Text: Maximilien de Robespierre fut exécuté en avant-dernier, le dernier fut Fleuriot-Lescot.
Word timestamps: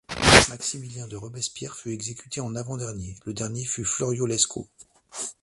Maximilien 0.49 1.07
de 1.07 1.15
Robespierre 1.15 1.75
fut 1.75 1.91
exécuté 1.91 2.41
en 2.41 2.55
avant-dernier, 2.55 3.17
le 3.25 3.35
dernier 3.35 3.63
fut 3.65 3.85
Fleuriot-Lescot. 3.85 4.67